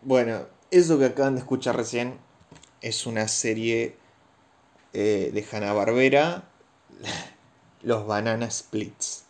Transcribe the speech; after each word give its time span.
Bueno, 0.07 0.47
eso 0.71 0.99
que 0.99 1.07
acaban 1.07 1.35
de 1.35 1.41
escuchar 1.41 1.77
recién 1.77 2.21
es 2.85 3.07
una 3.07 3.29
serie 3.29 3.97
eh, 4.93 5.31
de 5.33 5.47
Hanna-Barbera, 5.51 6.45
Los 7.83 8.07
Banana 8.07 8.51
Splits. 8.51 9.25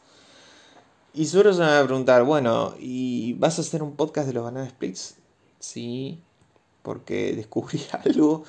Y 1.15 1.27
seguro 1.27 1.53
se 1.53 1.61
me 1.61 1.67
van 1.67 1.83
a 1.83 1.87
preguntar, 1.87 2.25
bueno, 2.25 2.75
¿y 2.81 3.35
vas 3.35 3.59
a 3.59 3.63
hacer 3.63 3.83
un 3.85 3.95
podcast 3.95 4.27
de 4.27 4.33
los 4.35 4.43
Banana 4.45 4.69
Splits? 4.69 5.15
Sí, 5.61 6.21
porque 6.83 7.35
descubrí 7.37 7.81
algo 8.05 8.45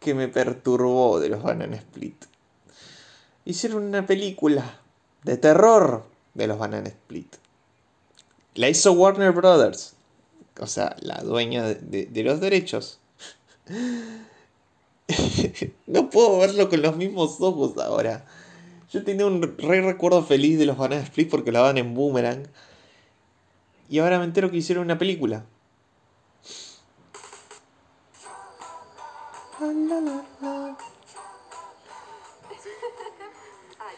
que 0.00 0.14
me 0.14 0.28
perturbó 0.28 1.20
de 1.20 1.28
los 1.28 1.42
Banana 1.42 1.76
Split. 1.76 2.24
Hicieron 3.44 3.82
una 3.84 4.06
película 4.06 4.80
de 5.24 5.36
terror 5.36 6.04
de 6.34 6.46
los 6.46 6.58
Banana 6.58 6.88
Split. 6.88 7.36
La 8.54 8.68
hizo 8.70 8.92
Warner 8.92 9.32
Brothers, 9.32 9.94
o 10.60 10.66
sea, 10.66 10.96
la 11.00 11.16
dueña 11.22 11.64
de, 11.64 11.74
de- 11.74 12.06
de 12.06 12.22
los 12.22 12.40
derechos. 12.40 13.00
no 15.86 16.10
puedo 16.10 16.38
verlo 16.38 16.68
con 16.68 16.82
los 16.82 16.96
mismos 16.96 17.40
ojos 17.40 17.78
ahora. 17.78 18.26
Yo 18.90 19.04
tenía 19.04 19.26
un 19.26 19.42
re 19.58 19.80
recuerdo 19.82 20.22
feliz 20.24 20.58
de 20.58 20.66
los 20.66 20.76
Banana 20.76 21.02
Split 21.02 21.30
porque 21.30 21.52
la 21.52 21.60
daban 21.60 21.78
en 21.78 21.94
Boomerang. 21.94 22.48
Y 23.88 23.98
ahora 23.98 24.18
me 24.18 24.24
entero 24.24 24.50
que 24.50 24.58
hicieron 24.58 24.84
una 24.84 24.98
película. 24.98 25.46
Hay 29.60 29.66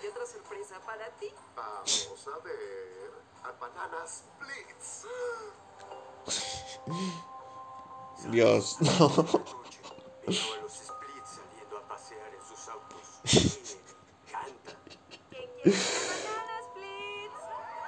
otra 0.09 0.27
sorpresa 0.27 0.81
para 0.87 1.09
ti. 1.19 1.27
Vamos 1.57 2.27
a 2.27 2.39
ver 2.45 3.11
a 3.43 3.53
Banana 3.61 4.07
Splits. 4.07 5.07
Dios, 8.31 8.77
no. 8.81 9.61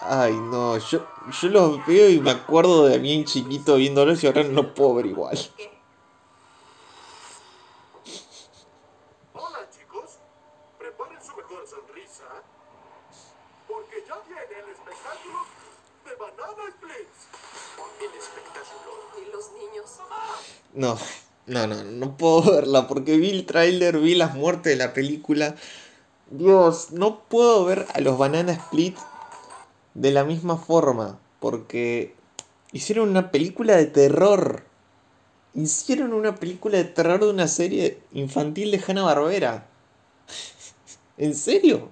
Ay, 0.01 0.35
no. 0.35 0.77
Yo, 0.79 1.07
yo 1.41 1.49
los 1.49 1.87
veo 1.87 2.11
y 2.11 2.21
me 2.21 2.33
acuerdo 2.33 2.87
de 2.87 2.99
mí 2.99 3.25
chiquito 3.25 3.77
viéndolos 3.77 4.23
y 4.23 4.27
ahora 4.27 4.43
no 4.43 4.75
puedo 4.75 4.97
ver 4.97 5.07
igual. 5.07 5.39
¿Qué? 5.57 5.73
Hola 9.33 9.71
chicos, 9.71 10.19
preparen 10.79 11.25
su 11.25 11.37
mejor 11.37 11.67
sonrisa. 11.67 12.25
Porque 13.67 14.05
ya 14.07 14.21
viene 14.27 14.43
el 14.43 14.71
espectáculo 14.71 15.39
de 16.05 16.15
Banana 16.17 16.71
Splits. 16.77 17.29
El 18.01 18.19
espectáculo. 18.19 18.93
¿Y 19.19 19.33
los 19.33 19.53
niños? 19.53 19.99
No, 20.75 20.99
no, 21.47 21.67
no, 21.67 21.83
no 21.85 22.17
puedo 22.17 22.43
verla 22.53 22.89
porque 22.89 23.17
vi 23.17 23.31
el 23.31 23.47
tráiler, 23.47 23.99
vi 23.99 24.15
las 24.15 24.35
muertes 24.35 24.73
de 24.73 24.77
la 24.77 24.93
película. 24.93 25.57
Dios, 26.31 26.93
no 26.93 27.25
puedo 27.25 27.65
ver 27.65 27.87
a 27.95 28.01
los 28.01 28.17
Banana 28.17 28.53
Split 28.53 28.97
de 29.95 30.11
la 30.11 30.25
misma 30.25 30.57
forma 30.57 31.19
porque 31.41 32.15
hicieron 32.73 33.11
una 33.11 33.31
película 33.31 33.77
de 33.77 33.87
terror. 33.87 34.65
Hicieron 35.55 36.15
una 36.15 36.37
película 36.37 36.79
de 36.79 36.85
terror 36.85 37.21
de 37.21 37.29
una 37.29 37.49
serie 37.49 38.01
infantil 38.13 38.71
de 38.71 38.83
Hanna 38.87 39.03
Barbera. 39.03 39.67
¿En 41.19 41.35
serio? 41.35 41.91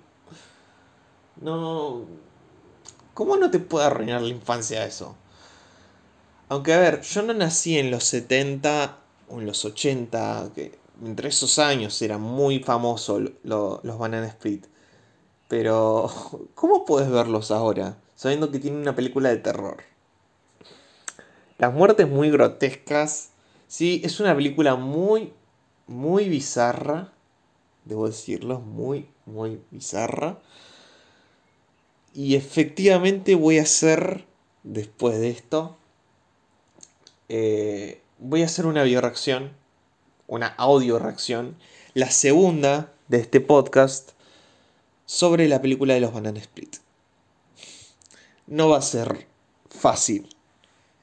No. 1.41 2.07
¿Cómo 3.13 3.37
no 3.37 3.51
te 3.51 3.59
puede 3.59 3.87
arruinar 3.87 4.23
la 4.23 4.29
infancia 4.29 4.87
eso? 4.87 5.17
Aunque 6.49 6.73
a 6.73 6.79
ver, 6.79 7.03
yo 7.03 7.23
no 7.23 7.35
nací 7.35 7.79
en 7.79 7.91
los 7.91 8.05
70 8.05 9.00
en 9.33 9.47
los 9.47 9.65
80, 9.65 10.51
que 10.55 10.79
entre 11.05 11.29
esos 11.29 11.59
años 11.59 12.01
era 12.03 12.19
muy 12.19 12.61
famoso 12.61 13.21
lo- 13.45 13.81
los 13.83 13.99
Banana 13.99 14.27
Split. 14.29 14.67
Pero, 15.49 16.11
¿cómo 16.55 16.85
puedes 16.85 17.11
verlos 17.11 17.51
ahora? 17.51 17.99
Sabiendo 18.17 18.51
que 18.51 18.59
tienen 18.61 18.81
una 18.81 18.97
película 18.97 19.31
de 19.31 19.39
terror. 19.39 19.79
Las 21.59 21.73
muertes 21.73 22.09
muy 22.09 22.31
grotescas. 22.31 23.31
Sí, 23.69 24.01
es 24.05 24.21
una 24.21 24.35
película 24.35 24.77
muy, 24.77 25.33
muy 25.87 26.29
bizarra. 26.29 27.13
Debo 27.85 28.07
decirlo, 28.09 28.61
muy, 28.61 29.09
muy 29.27 29.61
bizarra. 29.71 30.39
Y 32.15 32.37
efectivamente 32.37 33.35
voy 33.35 33.59
a 33.59 33.63
hacer, 33.63 34.25
después 34.63 35.19
de 35.19 35.31
esto, 35.31 35.77
eh, 37.29 38.01
voy 38.21 38.43
a 38.43 38.47
hacer 38.47 38.67
una 38.67 38.83
bioreacción, 38.83 39.53
una 40.27 40.49
audio 40.49 40.99
reacción, 40.99 41.57
la 41.95 42.11
segunda 42.11 42.93
de 43.09 43.19
este 43.19 43.41
podcast 43.41 44.11
sobre 45.07 45.49
la 45.49 45.63
película 45.63 45.95
de 45.95 46.01
los 46.01 46.13
Banana 46.13 46.39
Split. 46.39 46.77
No 48.47 48.69
va 48.69 48.79
a 48.79 48.83
ser 48.83 49.27
fácil. 49.71 50.29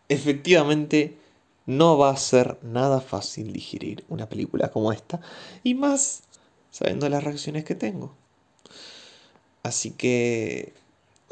Efectivamente, 0.10 1.18
no 1.66 1.98
va 1.98 2.12
a 2.12 2.18
ser 2.18 2.60
nada 2.62 3.02
fácil 3.02 3.52
digerir 3.52 4.06
una 4.10 4.30
película 4.30 4.70
como 4.70 4.92
esta. 4.92 5.20
Y 5.64 5.74
más 5.74 6.24
sabiendo 6.70 7.10
las 7.10 7.24
reacciones 7.24 7.66
que 7.66 7.76
tengo. 7.76 8.16
Así 9.64 9.92
que 9.92 10.74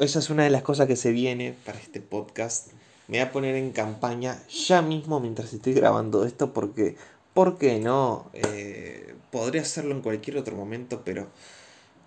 esa 0.00 0.18
es 0.18 0.30
una 0.30 0.42
de 0.44 0.50
las 0.50 0.62
cosas 0.62 0.88
que 0.88 0.96
se 0.96 1.12
viene 1.12 1.54
para 1.64 1.78
este 1.78 2.00
podcast. 2.00 2.72
Me 3.08 3.18
voy 3.18 3.28
a 3.28 3.32
poner 3.32 3.54
en 3.54 3.72
campaña 3.72 4.42
ya 4.48 4.82
mismo 4.82 5.20
mientras 5.20 5.52
estoy 5.52 5.74
grabando 5.74 6.24
esto 6.24 6.52
porque, 6.52 6.96
¿por 7.34 7.56
qué 7.58 7.78
no? 7.78 8.30
Eh, 8.32 9.14
podría 9.30 9.62
hacerlo 9.62 9.94
en 9.94 10.02
cualquier 10.02 10.38
otro 10.38 10.56
momento, 10.56 11.02
pero 11.04 11.28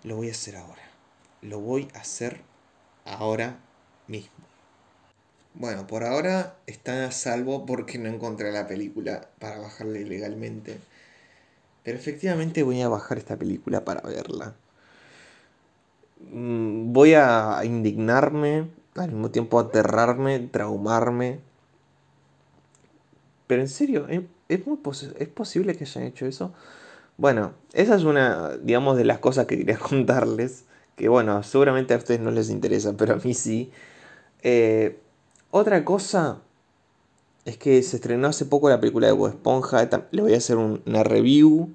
lo 0.04 0.16
voy 0.16 0.28
a 0.28 0.32
hacer 0.32 0.56
ahora. 0.56 0.82
Lo 1.42 1.60
voy 1.60 1.88
a 1.94 2.00
hacer 2.00 2.42
ahora 3.06 3.58
mismo. 4.08 4.32
Bueno, 5.54 5.86
por 5.86 6.04
ahora 6.04 6.56
están 6.66 6.98
a 6.98 7.12
salvo 7.12 7.66
porque 7.66 7.98
no 7.98 8.08
encontré 8.08 8.52
la 8.52 8.66
película 8.66 9.28
para 9.38 9.58
bajarla 9.58 9.98
ilegalmente. 9.98 10.78
Pero 11.82 11.98
efectivamente 11.98 12.62
voy 12.62 12.82
a 12.82 12.88
bajar 12.88 13.18
esta 13.18 13.36
película 13.36 13.84
para 13.84 14.02
verla. 14.02 14.54
Mm, 16.30 16.92
Voy 16.92 17.14
a 17.14 17.60
indignarme, 17.64 18.68
al 18.96 19.10
mismo 19.12 19.30
tiempo 19.30 19.58
aterrarme, 19.58 20.38
traumarme. 20.40 21.40
Pero 23.46 23.62
en 23.62 23.68
serio, 23.68 24.06
¿es, 24.08 24.22
es 24.48 24.66
muy 24.66 24.78
¿es 25.18 25.28
posible 25.28 25.76
que 25.76 25.84
hayan 25.84 26.04
hecho 26.04 26.26
eso? 26.26 26.52
Bueno, 27.16 27.52
esa 27.72 27.96
es 27.96 28.04
una, 28.04 28.56
digamos, 28.58 28.96
de 28.96 29.04
las 29.04 29.18
cosas 29.18 29.46
que 29.46 29.58
quería 29.58 29.78
contarles. 29.90 30.64
Que 30.96 31.08
bueno, 31.08 31.42
seguramente 31.42 31.94
a 31.94 31.98
ustedes 31.98 32.20
no 32.20 32.30
les 32.30 32.50
interesa, 32.50 32.96
pero 32.96 33.14
a 33.14 33.16
mí 33.16 33.34
sí. 33.34 33.70
Eh, 34.42 34.98
otra 35.50 35.84
cosa 35.84 36.38
es 37.44 37.56
que 37.58 37.82
se 37.82 37.96
estrenó 37.96 38.28
hace 38.28 38.44
poco 38.46 38.68
la 38.68 38.80
película 38.80 39.06
de 39.08 39.12
Bob 39.14 39.30
Esponja. 39.30 39.88
Le 40.12 40.22
voy 40.22 40.34
a 40.34 40.38
hacer 40.38 40.56
un- 40.56 40.82
una 40.86 41.02
review. 41.02 41.70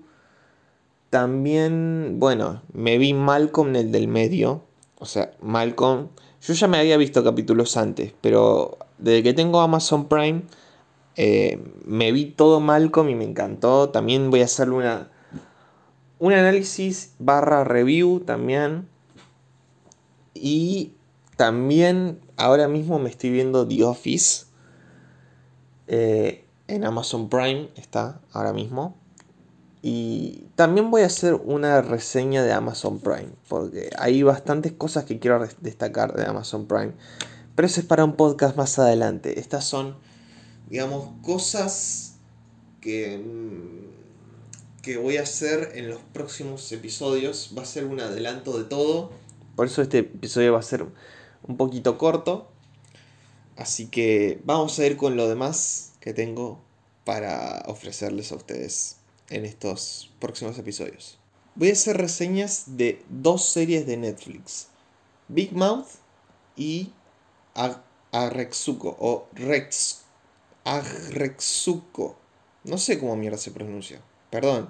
También, 1.09 2.15
bueno, 2.19 2.61
me 2.73 2.97
vi 2.97 3.13
Malcolm 3.13 3.75
el 3.75 3.91
del 3.91 4.07
medio. 4.07 4.63
O 4.99 5.05
sea, 5.05 5.31
Malcolm. 5.41 6.09
Yo 6.45 6.53
ya 6.53 6.67
me 6.67 6.77
había 6.77 6.97
visto 6.97 7.23
capítulos 7.23 7.75
antes, 7.75 8.13
pero 8.21 8.77
desde 8.99 9.23
que 9.23 9.33
tengo 9.33 9.61
Amazon 9.61 10.07
Prime, 10.07 10.43
eh, 11.15 11.59
me 11.85 12.11
vi 12.11 12.25
todo 12.25 12.59
Malcolm 12.59 13.09
y 13.09 13.15
me 13.15 13.23
encantó. 13.23 13.89
También 13.89 14.29
voy 14.29 14.41
a 14.41 14.45
hacer 14.45 14.69
una, 14.69 15.09
un 16.19 16.33
análisis 16.33 17.15
barra 17.17 17.63
review 17.63 18.19
también. 18.19 18.87
Y 20.35 20.93
también 21.35 22.19
ahora 22.37 22.67
mismo 22.67 22.99
me 22.99 23.09
estoy 23.09 23.31
viendo 23.31 23.67
The 23.67 23.83
Office. 23.83 24.45
eh, 25.87 26.45
en 26.67 26.83
Amazon 26.83 27.29
Prime 27.29 27.69
está 27.75 28.21
ahora 28.31 28.53
mismo. 28.53 28.95
Y 29.87 30.47
también 30.55 30.89
voy 30.89 31.03
a 31.03 31.05
hacer 31.05 31.35
una 31.35 31.79
reseña 31.83 32.41
de 32.41 32.51
Amazon 32.51 32.99
Prime. 32.99 33.29
Porque 33.47 33.91
hay 33.99 34.23
bastantes 34.23 34.71
cosas 34.71 35.05
que 35.05 35.19
quiero 35.19 35.47
destacar 35.61 36.15
de 36.15 36.25
Amazon 36.25 36.65
Prime. 36.65 36.93
Pero 37.55 37.67
eso 37.67 37.81
es 37.81 37.85
para 37.85 38.03
un 38.03 38.15
podcast 38.15 38.57
más 38.57 38.79
adelante. 38.79 39.39
Estas 39.39 39.63
son, 39.63 39.95
digamos, 40.71 41.09
cosas 41.21 42.15
que, 42.81 43.19
mm, 43.19 44.81
que 44.81 44.97
voy 44.97 45.17
a 45.17 45.21
hacer 45.21 45.73
en 45.75 45.91
los 45.91 46.01
próximos 46.01 46.71
episodios. 46.71 47.53
Va 47.55 47.61
a 47.61 47.65
ser 47.65 47.85
un 47.85 47.99
adelanto 47.99 48.57
de 48.57 48.63
todo. 48.63 49.11
Por 49.55 49.67
eso 49.67 49.83
este 49.83 49.99
episodio 49.99 50.53
va 50.53 50.61
a 50.61 50.63
ser 50.63 50.83
un 51.43 51.57
poquito 51.57 51.99
corto. 51.99 52.49
Así 53.55 53.85
que 53.85 54.41
vamos 54.45 54.79
a 54.79 54.87
ir 54.87 54.97
con 54.97 55.15
lo 55.15 55.29
demás 55.29 55.93
que 55.99 56.11
tengo 56.15 56.59
para 57.03 57.61
ofrecerles 57.67 58.31
a 58.31 58.35
ustedes 58.35 59.04
en 59.29 59.45
estos 59.45 60.13
próximos 60.19 60.57
episodios. 60.57 61.17
Voy 61.55 61.69
a 61.69 61.73
hacer 61.73 61.97
reseñas 61.97 62.77
de 62.77 63.03
dos 63.09 63.49
series 63.49 63.87
de 63.87 63.97
Netflix. 63.97 64.67
Big 65.27 65.53
Mouth 65.53 65.87
y 66.55 66.91
Arexuko 68.11 68.95
o 68.99 69.27
Rex 69.33 70.01
Arexuko. 70.63 72.17
No 72.63 72.77
sé 72.77 72.99
cómo 72.99 73.15
mierda 73.15 73.37
se 73.37 73.51
pronuncia. 73.51 74.01
Perdón. 74.29 74.69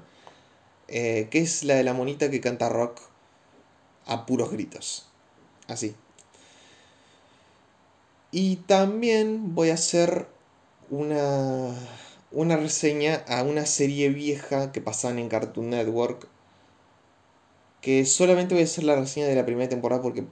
Eh, 0.88 1.28
que 1.32 1.40
es 1.40 1.64
la 1.64 1.76
de 1.76 1.84
la 1.84 1.94
monita 1.94 2.30
que 2.30 2.42
canta 2.42 2.70
rock 2.70 3.00
a 4.06 4.26
puros 4.26 4.52
gritos. 4.52 5.08
Así. 5.68 5.96
Y 8.32 8.58
también 8.58 9.56
voy 9.56 9.70
a 9.70 9.76
hacer 9.76 10.28
una, 10.90 11.74
una 12.36 12.58
reseña 12.58 13.24
a 13.28 13.44
una 13.44 13.66
serie 13.66 14.10
vieja 14.10 14.72
que 14.74 14.82
pasaban 14.82 15.20
en 15.20 15.30
Cartoon 15.30 15.70
Network. 15.70 16.28
Que 17.82 18.06
solamente 18.06 18.54
voy 18.54 18.64
a 18.64 18.66
hacer 18.66 18.84
la 18.84 18.96
reseña 18.96 19.28
de 19.28 19.36
la 19.36 19.46
primera 19.46 19.70
temporada 19.70 20.02
porque 20.02 20.24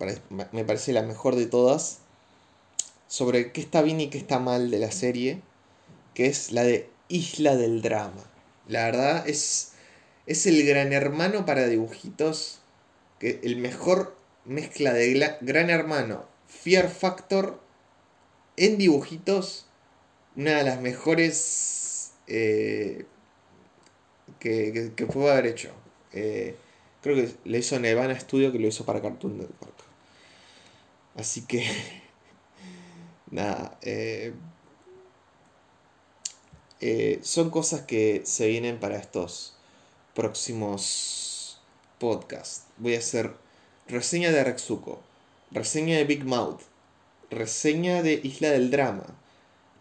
me 0.52 0.66
parece 0.66 0.92
la 0.92 1.02
mejor 1.02 1.36
de 1.36 1.46
todas. 1.46 2.00
Sobre 3.08 3.52
qué 3.52 3.62
está 3.62 3.82
bien 3.82 4.02
y 4.02 4.10
qué 4.10 4.18
está 4.18 4.40
mal 4.40 4.70
de 4.70 4.80
la 4.80 4.92
serie. 4.92 5.42
Que 6.14 6.28
es 6.28 6.52
la 6.52 6.64
de 6.64 6.90
Isla 7.08 7.56
del 7.56 7.82
Drama. 7.82 8.30
La 8.68 8.84
verdad 8.84 9.28
es, 9.28 9.72
es 10.26 10.46
el 10.46 10.66
gran 10.68 10.92
hermano 10.92 11.46
para 11.46 11.68
dibujitos. 11.68 12.60
Que 13.20 13.40
el 13.44 13.56
mejor 13.56 14.18
mezcla 14.44 14.92
de 14.92 15.38
gran 15.40 15.70
hermano, 15.70 16.26
Fear 16.48 16.90
Factor 16.90 17.62
en 18.58 18.78
dibujitos, 18.78 19.68
una 20.36 20.58
de 20.58 20.64
las 20.64 20.82
mejores 20.82 21.83
eh, 22.28 23.06
que, 24.40 24.94
que, 24.96 25.06
pudo 25.06 25.32
haber 25.32 25.48
hecho. 25.48 25.72
Eh, 26.12 26.56
creo 27.02 27.16
que 27.16 27.34
le 27.46 27.60
hizo 27.60 27.80
Nevana 27.80 28.20
Studio 28.20 28.52
que 28.52 28.60
lo 28.60 28.68
hizo 28.68 28.86
para 28.86 29.02
Cartoon 29.02 29.38
Network. 29.38 29.76
Así 31.16 31.46
que, 31.46 31.66
nada, 33.32 33.78
eh, 33.82 34.34
son 37.22 37.50
cosas 37.50 37.82
que 37.82 38.22
se 38.26 38.48
vienen 38.48 38.80
para 38.80 38.98
estos 38.98 39.56
próximos 40.14 41.62
podcasts. 42.00 42.66
Voy 42.78 42.96
a 42.96 43.00
hacer 43.00 43.34
reseña 43.88 44.32
de 44.32 44.44
Rexuko, 44.44 45.02
reseña 45.52 45.98
de 45.98 46.04
Big 46.06 46.26
Mouth, 46.26 46.62
reseña 47.30 48.02
de 48.02 48.20
Isla 48.24 48.52
del 48.52 48.72
Drama, 48.72 49.06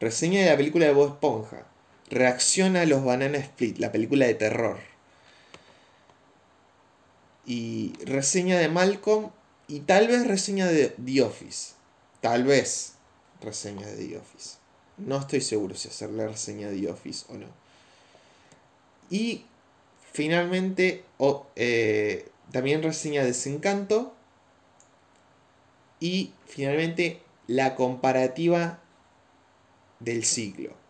reseña 0.01 0.43
de 0.43 0.51
la 0.51 0.57
película 0.57 0.87
de 0.87 0.93
Bob 0.93 1.15
Esponja, 1.15 1.67
reacciona 2.13 2.83
a 2.83 2.87
los 2.87 3.05
Banana 3.05 3.39
Split, 3.39 3.79
la 3.79 3.91
película 3.91 4.27
de 4.27 4.35
terror, 4.35 4.79
y 7.47 7.95
reseña 8.05 8.59
de 8.59 8.69
Malcolm 8.69 9.31
y 9.67 9.81
tal 9.81 10.09
vez 10.09 10.27
reseña 10.27 10.67
de 10.67 10.89
The 10.89 11.23
Office, 11.23 11.73
tal 12.21 12.45
vez 12.45 12.95
reseña 13.41 13.87
de 13.87 14.07
The 14.07 14.19
Office. 14.19 14.57
No 14.99 15.19
estoy 15.19 15.41
seguro 15.41 15.75
si 15.75 15.89
hacerle 15.89 16.29
reseña 16.29 16.69
de 16.69 16.81
The 16.81 16.91
Office 16.91 17.25
o 17.31 17.35
no. 17.35 17.47
Y 19.11 19.47
finalmente 20.13 21.05
eh, 21.57 22.29
también 22.53 22.83
reseña 22.83 23.23
de 23.23 23.29
Desencanto. 23.29 24.15
Y 25.99 26.33
finalmente 26.47 27.23
la 27.47 27.75
comparativa 27.75 28.81
del 30.01 30.25
siglo. 30.25 30.82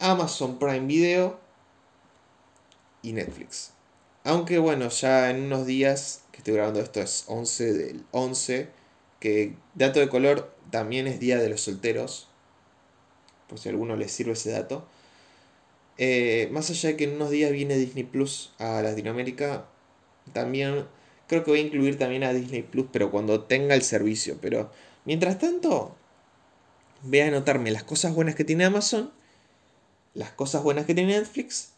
Amazon 0.00 0.58
Prime 0.58 0.86
Video 0.86 1.38
y 3.02 3.12
Netflix. 3.12 3.72
Aunque 4.24 4.58
bueno, 4.58 4.88
ya 4.88 5.30
en 5.30 5.44
unos 5.44 5.66
días 5.66 6.22
que 6.32 6.38
estoy 6.38 6.54
grabando 6.54 6.80
esto 6.80 7.00
es 7.00 7.24
11 7.28 7.72
del 7.72 8.04
11, 8.10 8.68
que 9.20 9.54
dato 9.74 10.00
de 10.00 10.08
color 10.08 10.54
también 10.70 11.06
es 11.06 11.18
Día 11.20 11.38
de 11.38 11.48
los 11.48 11.62
Solteros, 11.62 12.28
por 13.48 13.58
si 13.58 13.68
a 13.68 13.72
alguno 13.72 13.96
les 13.96 14.12
sirve 14.12 14.32
ese 14.32 14.50
dato. 14.50 14.86
Eh, 15.96 16.48
más 16.52 16.70
allá 16.70 16.90
de 16.90 16.96
que 16.96 17.04
en 17.04 17.16
unos 17.16 17.30
días 17.30 17.50
viene 17.50 17.76
Disney 17.76 18.04
Plus 18.04 18.52
a 18.58 18.82
Latinoamérica, 18.82 19.66
también 20.32 20.86
creo 21.26 21.44
que 21.44 21.50
voy 21.50 21.60
a 21.60 21.62
incluir 21.62 21.98
también 21.98 22.24
a 22.24 22.32
Disney 22.32 22.62
Plus, 22.62 22.86
pero 22.92 23.10
cuando 23.10 23.44
tenga 23.44 23.74
el 23.74 23.82
servicio. 23.82 24.38
Pero 24.40 24.70
mientras 25.04 25.38
tanto, 25.38 25.96
voy 27.02 27.20
a 27.20 27.28
anotarme 27.28 27.70
las 27.70 27.84
cosas 27.84 28.14
buenas 28.14 28.34
que 28.34 28.44
tiene 28.44 28.64
Amazon, 28.64 29.10
las 30.18 30.32
cosas 30.32 30.64
buenas 30.64 30.84
que 30.84 30.96
tiene 30.96 31.16
Netflix 31.16 31.70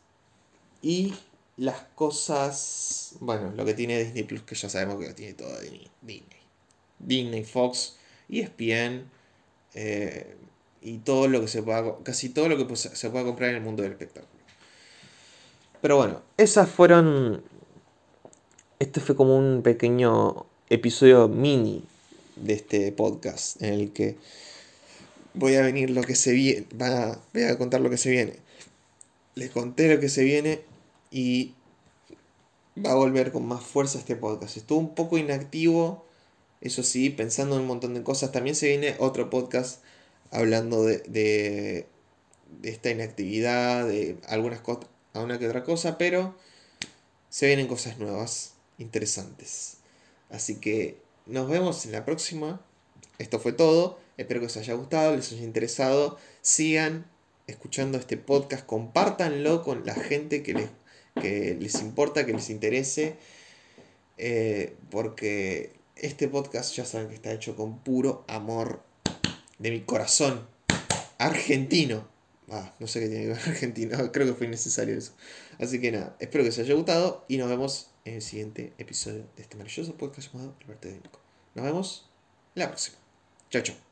y 0.81 1.13
las 1.59 1.83
cosas, 1.95 3.17
bueno, 3.21 3.53
lo 3.55 3.67
que 3.67 3.75
tiene 3.75 4.03
Disney 4.03 4.23
Plus, 4.23 4.41
que 4.45 4.55
ya 4.55 4.71
sabemos 4.71 4.97
que 4.97 5.09
lo 5.09 5.15
tiene 5.15 5.35
todo 5.35 5.61
Disney. 5.61 6.23
Disney, 6.99 7.45
Fox, 7.45 7.99
ESPN 8.31 9.05
eh, 9.75 10.37
y 10.81 10.99
todo 10.99 11.29
lo 11.29 11.43
que 11.43 11.49
se 11.49 11.63
pueda, 11.63 11.97
casi 12.03 12.31
todo 12.31 12.49
lo 12.49 12.57
que 12.57 12.77
se 12.77 13.11
pueda 13.11 13.25
comprar 13.27 13.51
en 13.51 13.57
el 13.57 13.63
mundo 13.63 13.83
del 13.83 13.93
espectáculo. 13.93 14.43
Pero 15.83 15.99
bueno, 15.99 16.23
esas 16.39 16.67
fueron, 16.71 17.43
este 18.79 19.01
fue 19.01 19.17
como 19.17 19.37
un 19.37 19.61
pequeño 19.63 20.47
episodio 20.71 21.29
mini 21.29 21.85
de 22.37 22.55
este 22.55 22.91
podcast 22.93 23.61
en 23.61 23.75
el 23.75 23.93
que 23.93 24.17
voy 25.34 25.55
a 25.56 25.63
venir 25.63 25.91
lo 25.91 26.03
que 26.03 26.15
se 26.15 26.32
viene, 26.32 26.67
voy 27.32 27.43
a 27.44 27.58
contar 27.58 27.81
lo 27.81 27.91
que 27.91 27.96
se 27.96 28.10
viene. 28.10 28.34
Les 29.34 29.51
conté 29.51 29.93
lo 29.93 30.01
que 30.01 30.08
se 30.08 30.25
viene 30.25 30.60
y 31.10 31.55
va 32.84 32.93
a 32.93 32.94
volver 32.94 33.32
con 33.32 33.46
más 33.46 33.63
fuerza 33.63 33.99
este 33.99 34.17
podcast. 34.17 34.56
Estuvo 34.56 34.79
un 34.79 34.94
poco 34.94 35.19
inactivo, 35.19 36.05
eso 36.60 36.82
sí, 36.82 37.10
pensando 37.10 37.56
en 37.56 37.63
un 37.63 37.69
montón 37.69 37.94
de 37.94 38.03
cosas. 38.03 38.32
También 38.32 38.56
se 38.56 38.69
viene 38.69 38.96
otro 38.99 39.31
podcast 39.31 39.82
hablando 40.31 40.84
de, 40.84 40.99
de, 40.99 41.87
esta 42.63 42.91
inactividad, 42.91 43.87
de 43.87 44.19
algunas 44.29 44.60
cosas, 44.60 44.87
a 45.13 45.20
una 45.20 45.39
que 45.39 45.46
otra 45.46 45.65
cosa, 45.65 45.99
pero 45.99 46.37
se 47.29 47.46
vienen 47.46 47.67
cosas 47.67 47.99
nuevas, 47.99 48.55
interesantes. 48.79 49.79
Así 50.31 50.56
que 50.56 50.99
nos 51.27 51.49
vemos 51.49 51.84
en 51.87 51.93
la 51.93 52.05
próxima. 52.05 52.60
Esto 53.19 53.39
fue 53.39 53.53
todo. 53.53 53.99
Espero 54.20 54.41
que 54.41 54.46
os 54.46 54.56
haya 54.58 54.74
gustado, 54.74 55.17
les 55.17 55.32
haya 55.32 55.44
interesado. 55.44 56.19
Sigan 56.43 57.06
escuchando 57.46 57.96
este 57.96 58.19
podcast, 58.19 58.67
compártanlo 58.67 59.62
con 59.62 59.86
la 59.86 59.94
gente 59.94 60.43
que 60.43 60.53
les, 60.53 61.58
les 61.58 61.81
importa, 61.81 62.27
que 62.27 62.34
les 62.34 62.50
interese. 62.50 63.17
Eh, 64.19 64.77
porque 64.91 65.72
este 65.96 66.29
podcast 66.29 66.74
ya 66.77 66.84
saben 66.84 67.08
que 67.08 67.15
está 67.15 67.32
hecho 67.32 67.56
con 67.56 67.79
puro 67.79 68.27
amor 68.29 68.82
de 69.58 69.70
mi 69.70 69.81
corazón 69.81 70.46
argentino. 71.17 72.06
Ah, 72.50 72.74
no 72.79 72.89
sé 72.89 73.00
qué 73.00 73.08
tiene 73.08 73.22
que 73.22 73.29
ver 73.31 73.39
argentino, 73.48 74.12
creo 74.12 74.27
que 74.27 74.34
fue 74.34 74.48
innecesario 74.48 74.98
eso. 74.98 75.15
Así 75.58 75.81
que 75.81 75.93
nada, 75.93 76.15
espero 76.20 76.44
que 76.44 76.50
os 76.50 76.58
haya 76.58 76.74
gustado 76.74 77.24
y 77.27 77.39
nos 77.39 77.48
vemos 77.48 77.89
en 78.05 78.17
el 78.17 78.22
siguiente 78.22 78.74
episodio 78.77 79.24
de 79.34 79.43
este 79.43 79.56
maravilloso 79.56 79.94
podcast 79.94 80.31
llamado 80.31 80.55
Alberto 80.60 80.89
Nos 81.55 81.65
vemos 81.65 82.10
la 82.55 82.69
próxima. 82.69 82.98
Chao, 83.48 83.62
chao. 83.62 83.90